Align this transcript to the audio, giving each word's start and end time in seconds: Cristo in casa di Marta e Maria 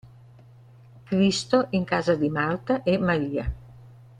Cristo 1.05 1.67
in 1.71 1.83
casa 1.85 2.15
di 2.15 2.27
Marta 2.31 2.81
e 2.81 2.97
Maria 2.97 3.53